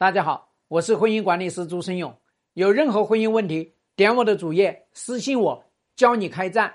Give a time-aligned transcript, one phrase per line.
[0.00, 2.16] 大家好，我是婚姻管理师朱生勇。
[2.54, 5.64] 有任何婚姻问题，点我的主页私信我，
[5.96, 6.72] 教你开战。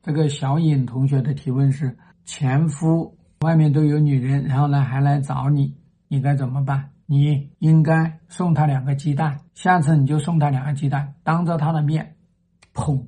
[0.00, 5.74] 这个小颖同学的提问是：前夫外面都有女人，然后呢还来找你，
[6.06, 6.92] 你该怎么办？
[7.06, 12.14] 你应该送他两个鸡蛋，下次你就送他两个鸡蛋，当着他的面，
[12.72, 13.04] 砰，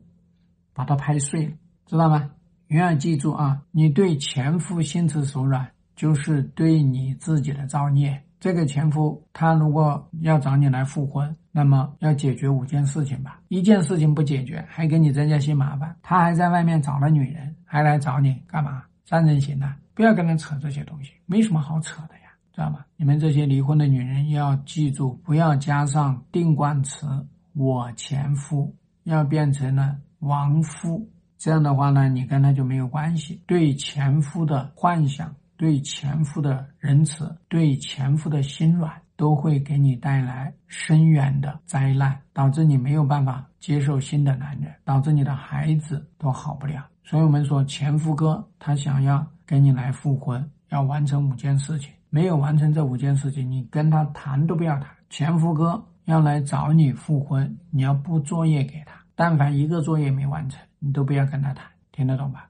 [0.75, 1.53] 把他拍碎了，
[1.87, 2.33] 知道吗？
[2.67, 8.25] 永远记住啊，你对前夫心慈手软，就是对你自己的造孽。
[8.41, 13.41] 这个前夫他如果要找你来复婚，那么要解决五件事情吧。
[13.49, 15.97] 一件事情不解决，还给你增加些麻烦。
[16.03, 18.85] 他还在外面找了女人，还来找你干嘛？
[19.05, 19.77] 三人行啊！
[19.95, 22.85] 不要跟他扯这些东西，没什么好扯的呀，知道吗？
[22.97, 27.07] 你们这些离婚的女人要记住，不要加上定冠词
[27.55, 31.09] “我前夫”，要变成了“亡夫”。
[31.39, 33.43] 这样的话呢，你跟他就没有关系。
[33.47, 35.35] 对前夫的幻想。
[35.59, 46.87] 对前夫的仁慈，对前夫的心软，都会给你带来深远的灾难，导致你没有办法接受新的男人，导致你的孩子都好不了。
[47.03, 54.87] 所以我们说，前夫哥他想要跟你来复婚，要完成五件事情，没有完成这五件事情，你跟他谈都不要谈。
[55.11, 62.49] 前夫哥要来找你复婚，你要布作业给他，但凡一个作业没完成，你都不要跟他谈，听得懂吧？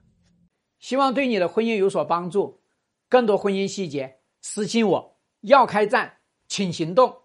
[0.77, 2.58] 希望对你的婚姻有所帮助。
[3.09, 5.19] 更多婚姻细节，私信我。
[5.41, 7.18] 要开战，请行动。